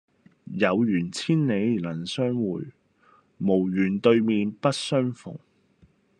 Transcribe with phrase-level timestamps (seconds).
[0.55, 2.69] 有緣千里能相會，
[3.37, 5.37] 無緣對面不相逢。